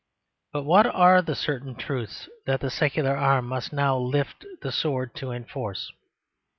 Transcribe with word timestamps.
But 0.51 0.63
what 0.63 0.87
are 0.87 1.21
the 1.21 1.35
certain 1.35 1.75
truths 1.75 2.27
that 2.47 2.59
the 2.59 2.71
secular 2.71 3.15
arm 3.15 3.45
must 3.45 3.71
now 3.71 3.99
lift 3.99 4.43
the 4.63 4.71
sword 4.71 5.13
to 5.17 5.29
enforce? 5.29 5.91